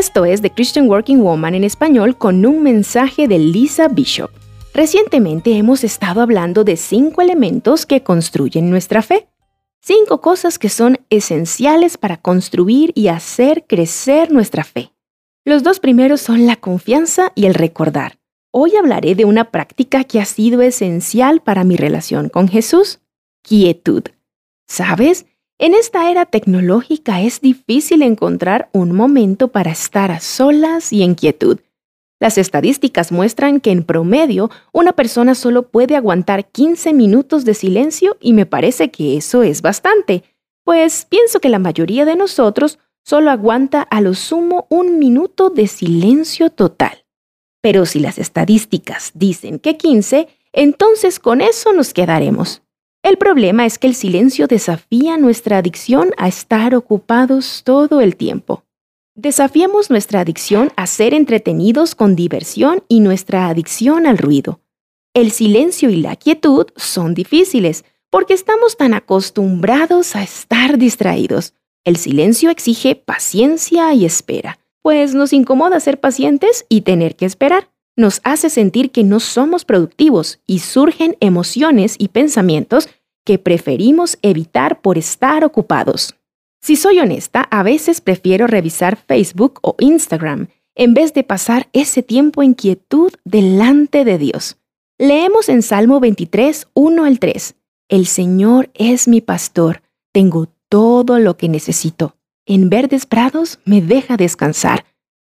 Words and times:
Esto 0.00 0.24
es 0.24 0.40
The 0.40 0.48
Christian 0.48 0.88
Working 0.88 1.20
Woman 1.20 1.54
en 1.54 1.62
español 1.62 2.16
con 2.16 2.46
un 2.46 2.62
mensaje 2.62 3.28
de 3.28 3.38
Lisa 3.38 3.86
Bishop. 3.88 4.30
Recientemente 4.72 5.54
hemos 5.58 5.84
estado 5.84 6.22
hablando 6.22 6.64
de 6.64 6.78
cinco 6.78 7.20
elementos 7.20 7.84
que 7.84 8.02
construyen 8.02 8.70
nuestra 8.70 9.02
fe. 9.02 9.28
Cinco 9.82 10.22
cosas 10.22 10.58
que 10.58 10.70
son 10.70 11.00
esenciales 11.10 11.98
para 11.98 12.16
construir 12.16 12.92
y 12.94 13.08
hacer 13.08 13.66
crecer 13.66 14.32
nuestra 14.32 14.64
fe. 14.64 14.90
Los 15.44 15.62
dos 15.62 15.80
primeros 15.80 16.22
son 16.22 16.46
la 16.46 16.56
confianza 16.56 17.32
y 17.34 17.44
el 17.44 17.52
recordar. 17.52 18.18
Hoy 18.52 18.76
hablaré 18.76 19.14
de 19.14 19.26
una 19.26 19.50
práctica 19.50 20.04
que 20.04 20.18
ha 20.18 20.24
sido 20.24 20.62
esencial 20.62 21.42
para 21.42 21.62
mi 21.62 21.76
relación 21.76 22.30
con 22.30 22.48
Jesús, 22.48 23.00
quietud. 23.42 24.04
¿Sabes? 24.66 25.26
En 25.62 25.74
esta 25.74 26.10
era 26.10 26.24
tecnológica 26.24 27.20
es 27.20 27.42
difícil 27.42 28.00
encontrar 28.00 28.70
un 28.72 28.92
momento 28.92 29.48
para 29.48 29.70
estar 29.70 30.10
a 30.10 30.18
solas 30.18 30.90
y 30.90 31.02
en 31.02 31.14
quietud. 31.14 31.58
Las 32.18 32.38
estadísticas 32.38 33.12
muestran 33.12 33.60
que 33.60 33.70
en 33.70 33.84
promedio 33.84 34.50
una 34.72 34.94
persona 34.94 35.34
solo 35.34 35.68
puede 35.68 35.96
aguantar 35.96 36.46
15 36.46 36.94
minutos 36.94 37.44
de 37.44 37.52
silencio 37.52 38.16
y 38.22 38.32
me 38.32 38.46
parece 38.46 38.90
que 38.90 39.18
eso 39.18 39.42
es 39.42 39.60
bastante, 39.60 40.24
pues 40.64 41.06
pienso 41.10 41.40
que 41.40 41.50
la 41.50 41.58
mayoría 41.58 42.06
de 42.06 42.16
nosotros 42.16 42.78
solo 43.04 43.30
aguanta 43.30 43.82
a 43.82 44.00
lo 44.00 44.14
sumo 44.14 44.66
un 44.70 44.98
minuto 44.98 45.50
de 45.50 45.66
silencio 45.66 46.48
total. 46.48 47.04
Pero 47.60 47.84
si 47.84 48.00
las 48.00 48.16
estadísticas 48.16 49.10
dicen 49.12 49.58
que 49.58 49.76
15, 49.76 50.26
entonces 50.54 51.20
con 51.20 51.42
eso 51.42 51.74
nos 51.74 51.92
quedaremos. 51.92 52.62
El 53.02 53.16
problema 53.16 53.64
es 53.64 53.78
que 53.78 53.86
el 53.86 53.94
silencio 53.94 54.46
desafía 54.46 55.16
nuestra 55.16 55.58
adicción 55.58 56.12
a 56.18 56.28
estar 56.28 56.74
ocupados 56.74 57.62
todo 57.64 58.00
el 58.00 58.16
tiempo. 58.16 58.64
Desafiemos 59.14 59.90
nuestra 59.90 60.20
adicción 60.20 60.70
a 60.76 60.86
ser 60.86 61.14
entretenidos 61.14 61.94
con 61.94 62.14
diversión 62.14 62.84
y 62.88 63.00
nuestra 63.00 63.48
adicción 63.48 64.06
al 64.06 64.18
ruido. 64.18 64.60
El 65.14 65.30
silencio 65.32 65.90
y 65.90 65.96
la 65.96 66.14
quietud 66.16 66.66
son 66.76 67.14
difíciles 67.14 67.84
porque 68.10 68.34
estamos 68.34 68.76
tan 68.76 68.94
acostumbrados 68.94 70.14
a 70.14 70.22
estar 70.22 70.78
distraídos. 70.78 71.54
El 71.84 71.96
silencio 71.96 72.50
exige 72.50 72.96
paciencia 72.96 73.92
y 73.94 74.04
espera, 74.04 74.58
pues 74.82 75.14
nos 75.14 75.32
incomoda 75.32 75.80
ser 75.80 76.00
pacientes 76.00 76.66
y 76.68 76.82
tener 76.82 77.16
que 77.16 77.26
esperar. 77.26 77.70
Nos 77.96 78.20
hace 78.24 78.50
sentir 78.50 78.92
que 78.92 79.04
no 79.04 79.20
somos 79.20 79.64
productivos 79.64 80.40
y 80.46 80.60
surgen 80.60 81.16
emociones 81.20 81.96
y 81.98 82.08
pensamientos 82.08 82.88
que 83.24 83.38
preferimos 83.38 84.18
evitar 84.22 84.80
por 84.80 84.98
estar 84.98 85.44
ocupados. 85.44 86.14
Si 86.60 86.76
soy 86.76 86.98
honesta, 86.98 87.42
a 87.50 87.62
veces 87.62 88.00
prefiero 88.00 88.46
revisar 88.46 88.96
Facebook 88.96 89.60
o 89.62 89.76
Instagram 89.78 90.48
en 90.74 90.94
vez 90.94 91.12
de 91.14 91.24
pasar 91.24 91.68
ese 91.72 92.02
tiempo 92.02 92.42
en 92.42 92.54
quietud 92.54 93.12
delante 93.24 94.04
de 94.04 94.18
Dios. 94.18 94.56
Leemos 94.98 95.48
en 95.48 95.62
Salmo 95.62 96.00
23, 96.00 96.68
1 96.74 97.04
al 97.04 97.18
3. 97.18 97.54
El 97.88 98.06
Señor 98.06 98.70
es 98.74 99.08
mi 99.08 99.20
pastor, 99.20 99.82
tengo 100.12 100.48
todo 100.68 101.18
lo 101.18 101.36
que 101.36 101.48
necesito. 101.48 102.16
En 102.46 102.68
verdes 102.70 103.06
prados 103.06 103.58
me 103.64 103.80
deja 103.80 104.16
descansar, 104.16 104.84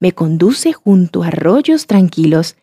me 0.00 0.12
conduce 0.12 0.72
junto 0.72 1.22
a 1.22 1.28
arroyos 1.28 1.86
tranquilos. 1.86 2.56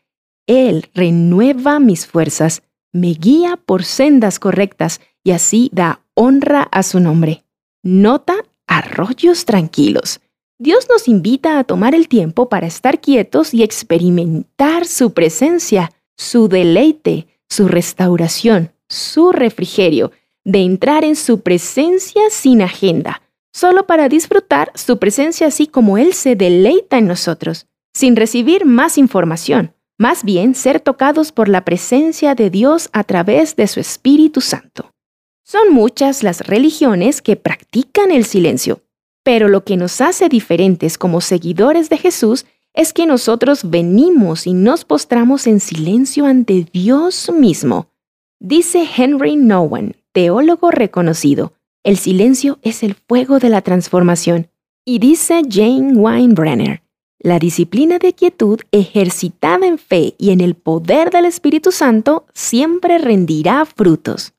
Él 0.47 0.89
renueva 0.93 1.79
mis 1.79 2.05
fuerzas, 2.05 2.61
me 2.91 3.13
guía 3.13 3.57
por 3.57 3.83
sendas 3.83 4.39
correctas 4.39 5.01
y 5.23 5.31
así 5.31 5.69
da 5.73 6.01
honra 6.13 6.63
a 6.71 6.83
su 6.83 6.99
nombre. 6.99 7.43
Nota 7.83 8.35
arroyos 8.67 9.45
tranquilos. 9.45 10.21
Dios 10.59 10.87
nos 10.89 11.07
invita 11.07 11.57
a 11.57 11.63
tomar 11.63 11.95
el 11.95 12.07
tiempo 12.07 12.47
para 12.47 12.67
estar 12.67 13.01
quietos 13.01 13.53
y 13.53 13.63
experimentar 13.63 14.85
su 14.85 15.13
presencia, 15.13 15.91
su 16.15 16.47
deleite, 16.47 17.27
su 17.49 17.67
restauración, 17.67 18.71
su 18.87 19.31
refrigerio, 19.31 20.11
de 20.43 20.59
entrar 20.59 21.03
en 21.03 21.15
su 21.15 21.41
presencia 21.41 22.21
sin 22.29 22.61
agenda, 22.61 23.21
solo 23.51 23.87
para 23.87 24.09
disfrutar 24.09 24.71
su 24.75 24.99
presencia 24.99 25.47
así 25.47 25.67
como 25.67 25.97
Él 25.97 26.13
se 26.13 26.35
deleita 26.35 26.97
en 26.97 27.07
nosotros, 27.07 27.67
sin 27.93 28.15
recibir 28.15 28.65
más 28.65 28.97
información, 28.97 29.73
más 29.97 30.23
bien 30.23 30.55
ser 30.55 30.79
tocados 30.79 31.31
por 31.31 31.49
la 31.49 31.65
presencia 31.65 32.35
de 32.35 32.49
Dios 32.49 32.89
a 32.93 33.03
través 33.03 33.55
de 33.55 33.67
su 33.67 33.79
Espíritu 33.79 34.41
Santo. 34.41 34.90
Son 35.51 35.73
muchas 35.73 36.23
las 36.23 36.47
religiones 36.47 37.21
que 37.21 37.35
practican 37.35 38.09
el 38.09 38.23
silencio, 38.23 38.83
pero 39.21 39.49
lo 39.49 39.65
que 39.65 39.75
nos 39.75 39.99
hace 39.99 40.29
diferentes 40.29 40.97
como 40.97 41.19
seguidores 41.19 41.89
de 41.89 41.97
Jesús 41.97 42.45
es 42.73 42.93
que 42.93 43.05
nosotros 43.05 43.69
venimos 43.69 44.47
y 44.47 44.53
nos 44.53 44.85
postramos 44.85 45.47
en 45.47 45.59
silencio 45.59 46.25
ante 46.25 46.65
Dios 46.71 47.29
mismo. 47.37 47.89
Dice 48.39 48.87
Henry 48.95 49.35
Nowen, 49.35 49.97
teólogo 50.13 50.71
reconocido, 50.71 51.51
el 51.83 51.97
silencio 51.97 52.57
es 52.61 52.81
el 52.81 52.95
fuego 52.95 53.39
de 53.39 53.49
la 53.49 53.61
transformación. 53.61 54.47
Y 54.85 54.99
dice 54.99 55.41
Jane 55.49 55.97
Weinbrenner, 55.97 56.81
la 57.19 57.39
disciplina 57.39 57.99
de 57.99 58.13
quietud 58.13 58.61
ejercitada 58.71 59.67
en 59.67 59.79
fe 59.79 60.15
y 60.17 60.29
en 60.31 60.39
el 60.39 60.55
poder 60.55 61.09
del 61.09 61.25
Espíritu 61.25 61.73
Santo 61.73 62.25
siempre 62.33 62.99
rendirá 62.99 63.65
frutos. 63.65 64.31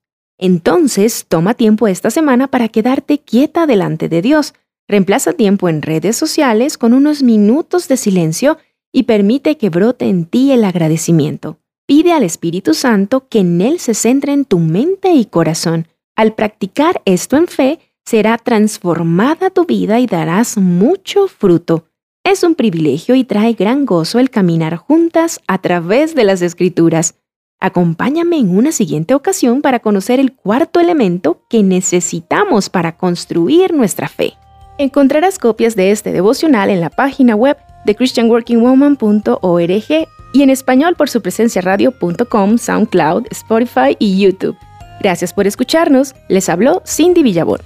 Entonces, 0.45 1.27
toma 1.29 1.55
tiempo 1.55 1.87
esta 1.87 2.11
semana 2.11 2.49
para 2.49 2.67
quedarte 2.67 3.21
quieta 3.21 3.65
delante 3.65 4.09
de 4.09 4.23
Dios. 4.23 4.55
Reemplaza 4.89 5.35
tiempo 5.35 5.69
en 5.69 5.83
redes 5.83 6.17
sociales 6.17 6.77
con 6.77 6.95
unos 6.95 7.23
minutos 7.23 7.87
de 7.87 7.97
silencio 7.97 8.59
y 8.91 9.05
permite 9.05 9.57
que 9.57 9.71
brote 9.71 10.07
en 10.07 10.25
ti 10.25 10.51
el 10.51 10.65
agradecimiento. 10.65 11.61
Pide 11.87 12.13
al 12.13 12.25
Espíritu 12.25 12.75
Santo 12.75 13.29
que 13.29 13.39
en 13.39 13.61
Él 13.61 13.79
se 13.79 13.95
centre 13.95 14.33
en 14.33 14.45
tu 14.45 14.59
mente 14.59 15.13
y 15.13 15.27
corazón. 15.27 15.87
Al 16.17 16.35
practicar 16.35 17.03
esto 17.05 17.37
en 17.37 17.47
fe, 17.47 17.79
será 18.05 18.37
transformada 18.37 19.49
tu 19.51 19.65
vida 19.65 20.01
y 20.01 20.09
darás 20.09 20.59
mucho 20.59 21.29
fruto. 21.29 21.85
Es 22.25 22.43
un 22.43 22.57
privilegio 22.57 23.15
y 23.15 23.23
trae 23.23 23.53
gran 23.53 23.87
gozo 23.87 24.19
el 24.19 24.29
caminar 24.29 24.75
juntas 24.75 25.39
a 25.47 25.59
través 25.59 26.17
de 26.17 26.25
las 26.25 26.43
Escrituras. 26.43 27.15
Acompáñame 27.63 28.37
en 28.39 28.57
una 28.59 28.73
siguiente 28.73 29.15
ocasión 29.15 29.63
para 29.63 29.79
conocer 29.79 30.19
el 30.19 30.33
cuarto 30.33 30.81
elemento 30.81 31.45
que 31.49 31.63
necesitamos 31.63 32.69
para 32.69 32.97
construir 32.97 33.73
nuestra 33.73 34.09
fe. 34.09 34.33
Encontrarás 34.79 35.39
copias 35.39 35.77
de 35.77 35.93
este 35.93 36.11
devocional 36.11 36.71
en 36.71 36.81
la 36.81 36.91
página 36.91 37.37
web 37.37 37.57
de 37.87 37.95
christianworkingwoman.org 37.95 40.09
y 40.33 40.43
en 40.43 40.51
español 40.51 40.97
por 40.97 41.09
su 41.09 41.23
presencia 41.23 41.63
radio.com, 41.63 42.59
SoundCloud, 42.59 43.27
Spotify 43.31 43.97
y 44.01 44.19
YouTube. 44.19 44.57
Gracias 45.01 45.33
por 45.33 45.47
escucharnos. 45.47 46.17
Les 46.29 46.49
habló 46.49 46.83
Cindy 46.85 47.23
Villabor. 47.23 47.63